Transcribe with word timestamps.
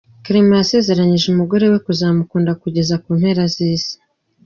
Clement 0.23 0.57
yasezeranyije 0.61 1.25
umugore 1.29 1.65
we 1.71 1.77
kuzamukunda 1.85 2.51
kugeza 2.61 2.95
ku 3.03 3.09
mpera 3.19 3.43
z’isi. 3.53 3.93